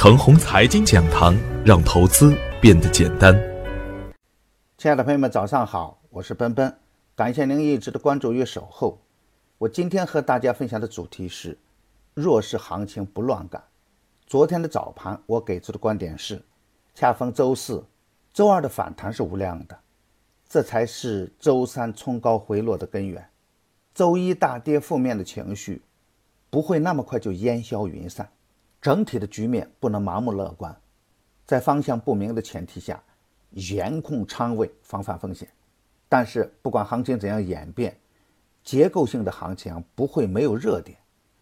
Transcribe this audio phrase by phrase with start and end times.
[0.00, 3.34] 程红财经讲堂，让投资变得简单。
[4.76, 6.72] 亲爱的朋友们，早上好，我是奔奔，
[7.16, 8.96] 感谢您一直的关注与守候。
[9.58, 11.58] 我今天和大家分享的主题是：
[12.14, 13.60] 弱势行情不乱干。
[14.24, 16.40] 昨天的早盘，我给出的观点是：
[16.94, 17.84] 恰逢周四、
[18.32, 19.76] 周二的反弹是无量的，
[20.48, 23.28] 这才是周三冲高回落的根源。
[23.92, 25.82] 周一大跌，负面的情绪
[26.50, 28.28] 不会那么快就烟消云散。
[28.80, 30.74] 整体的局面不能盲目乐观，
[31.44, 33.02] 在方向不明的前提下，
[33.50, 35.48] 严控仓位，防范风险。
[36.08, 37.98] 但是不管行情怎样演变，
[38.62, 40.96] 结构性的行情不会没有热点，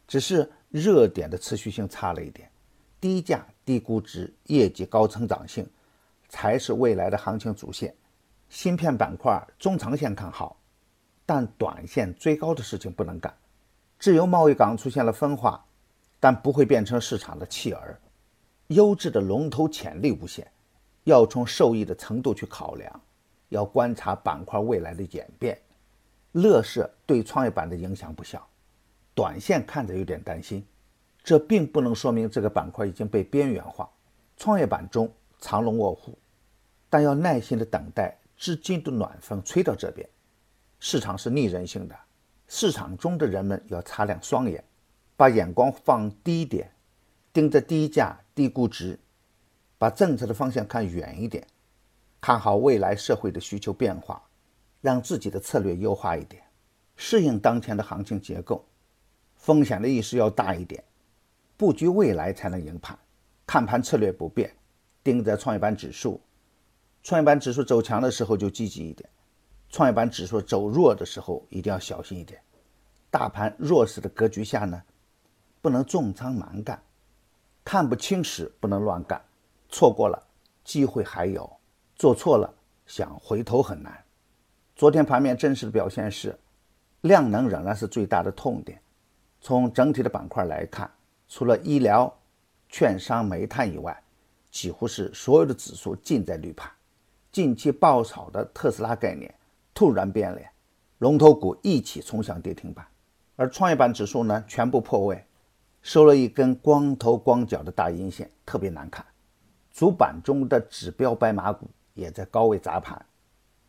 [0.08, 2.50] 只是热点的持续性差了一点。
[2.98, 5.68] 低价、低估值、业绩高成长性，
[6.28, 7.94] 才是未来的行情主线。
[8.48, 10.56] 芯片板块中长线看好，
[11.26, 13.32] 但短线追高的事情不能干。
[13.98, 15.62] 自由贸易港出现了分化。
[16.18, 17.98] 但不会变成市场的弃儿，
[18.68, 20.46] 优质的龙头潜力无限，
[21.04, 23.00] 要从受益的程度去考量，
[23.50, 25.58] 要观察板块未来的演变。
[26.32, 28.46] 乐视对创业板的影响不小，
[29.14, 30.66] 短线看着有点担心，
[31.22, 33.88] 这并不能说明这个板块已经被边缘化。
[34.36, 36.18] 创业板中藏龙卧虎，
[36.90, 40.06] 但要耐心的等待资金的暖风吹到这边。
[40.78, 41.96] 市场是逆人性的，
[42.48, 44.62] 市场中的人们要擦亮双眼。
[45.16, 46.70] 把眼光放低点，
[47.32, 48.98] 盯着低价、低估值，
[49.78, 51.46] 把政策的方向看远一点，
[52.20, 54.22] 看好未来社会的需求变化，
[54.82, 56.42] 让自己的策略优化一点，
[56.96, 58.62] 适应当前的行情结构，
[59.34, 60.84] 风险的意识要大一点，
[61.56, 62.98] 布局未来才能赢盘。
[63.46, 64.54] 看盘策略不变，
[65.02, 66.20] 盯着创业板指数，
[67.02, 69.08] 创业板指数走强的时候就积极一点，
[69.70, 72.38] 创业板指数走弱的时候一定要小心一点。
[73.08, 74.82] 大盘弱势的格局下呢？
[75.66, 76.80] 不能重仓蛮干，
[77.64, 79.20] 看不清时不能乱干，
[79.68, 80.22] 错过了
[80.62, 81.56] 机会还有，
[81.96, 82.48] 做错了
[82.86, 83.92] 想回头很难。
[84.76, 86.38] 昨天盘面真实的表现是，
[87.00, 88.80] 量能仍然是最大的痛点。
[89.40, 90.88] 从整体的板块来看，
[91.28, 92.16] 除了医疗、
[92.68, 94.00] 券商、煤炭以外，
[94.52, 96.70] 几乎是所有的指数尽在绿盘。
[97.32, 99.34] 近期爆炒的特斯拉概念
[99.74, 100.48] 突然变脸，
[100.98, 102.86] 龙头股一起冲向跌停板，
[103.34, 105.20] 而创业板指数呢，全部破位。
[105.86, 109.06] 收了一根光头光脚的大阴线，特别难看。
[109.70, 113.06] 主板中的指标白马股也在高位砸盘，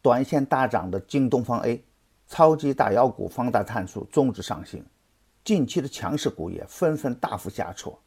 [0.02, 1.86] 短线大涨的京东方 A、
[2.28, 4.84] 超级大妖股方大炭素终止上行，
[5.44, 8.02] 近期的强势股也纷纷大幅下挫。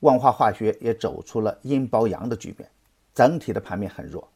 [0.00, 2.70] 万华化学也走出了阴包阳的局面，
[3.14, 4.28] 整体的盘面很弱。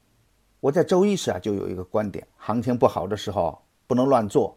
[0.61, 4.57] 我在周一时啊就有一个观点：行情不好的时候不能乱做，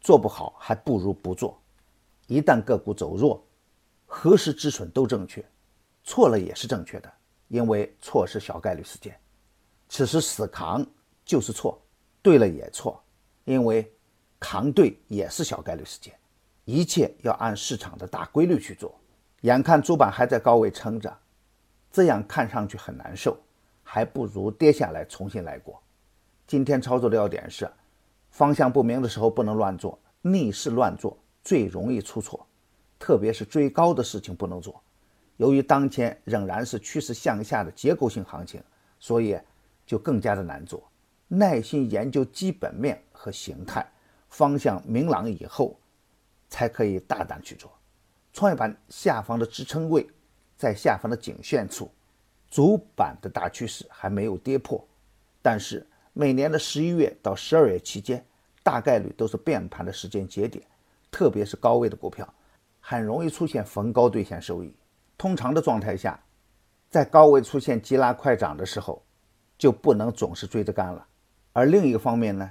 [0.00, 1.60] 做不好还不如不做。
[2.26, 3.44] 一旦个股走弱，
[4.14, 5.42] 何时止损都正确，
[6.04, 7.10] 错了也是正确的，
[7.48, 9.18] 因为错是小概率事件。
[9.88, 10.86] 此时死扛
[11.24, 11.80] 就是错，
[12.20, 13.02] 对了也错，
[13.44, 13.90] 因为
[14.38, 16.14] 扛对也是小概率事件。
[16.66, 18.94] 一切要按市场的大规律去做。
[19.40, 21.18] 眼看主板还在高位撑着，
[21.90, 23.34] 这样看上去很难受，
[23.82, 25.82] 还不如跌下来重新来过。
[26.46, 27.68] 今天操作的要点是：
[28.30, 32.46] 方向不明的时候不能乱做，逆势乱做最容易出错。
[33.02, 34.80] 特别是追高的事情不能做，
[35.36, 38.62] 由于当前仍然是趋势向下的结构性行情，
[39.00, 39.36] 所以
[39.84, 40.80] 就更加的难做。
[41.26, 43.84] 耐心研究基本面和形态，
[44.28, 45.76] 方向明朗以后，
[46.48, 47.72] 才可以大胆去做。
[48.32, 50.08] 创业板下方的支撑位
[50.56, 51.90] 在下方的颈线处，
[52.48, 54.86] 主板的大趋势还没有跌破，
[55.42, 58.24] 但是每年的十一月到十二月期间，
[58.62, 60.64] 大概率都是变盘的时间节点，
[61.10, 62.32] 特别是高位的股票。
[62.84, 64.74] 很容易出现逢高兑现收益。
[65.16, 66.20] 通常的状态下，
[66.90, 69.02] 在高位出现急拉快涨的时候，
[69.56, 71.06] 就不能总是追着干了。
[71.52, 72.50] 而另一个方面呢，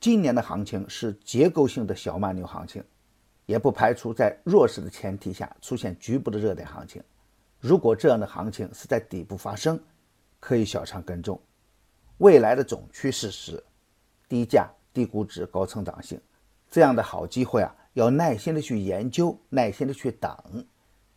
[0.00, 2.82] 今年的行情是结构性的小慢牛行情，
[3.46, 7.00] 也不排除在弱势的前提下出现局部的热点行情。
[7.60, 9.80] 如果这样的行情是在底部发生，
[10.40, 11.40] 可以小仓跟踪。
[12.18, 13.62] 未来的总趋势是
[14.28, 16.20] 低价、低估值、高成长性，
[16.68, 17.72] 这样的好机会啊。
[17.98, 20.30] 要耐心的去研究，耐心的去等。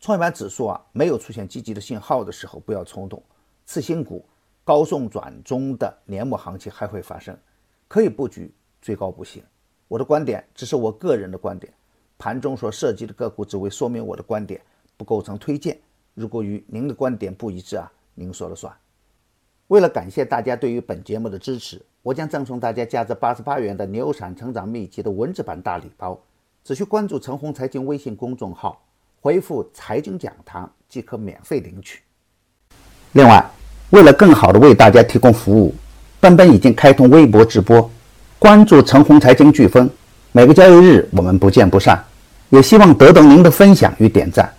[0.00, 3.22] 创业板指数啊，没有出现积极的信号的时候，不要冲动。
[3.64, 4.26] 次新股
[4.64, 7.38] 高送转中的年末行情还会发生，
[7.86, 9.40] 可以布局，追高不行。
[9.86, 11.72] 我的观点只是我个人的观点，
[12.18, 14.60] 盘中所涉及的个股只为说明我的观点，
[14.96, 15.78] 不构成推荐。
[16.14, 18.76] 如果与您的观点不一致啊，您说了算。
[19.68, 26.20] 为了感谢大家对于本节目的支持，我将赠送大家价值八十八元的牛散成长秘籍的文字版大礼包。
[26.64, 28.80] 只需关注陈红财经微信公众号，
[29.20, 32.00] 回复“财经讲堂”即可免费领取。
[33.12, 33.44] 另外，
[33.90, 35.74] 为了更好的为大家提供服务，
[36.20, 37.90] 奔奔已经开通微博直播，
[38.38, 39.90] 关注陈红财经飓风，
[40.30, 42.00] 每个交易日我们不见不散。
[42.50, 44.52] 也希望得到您的分享与点赞。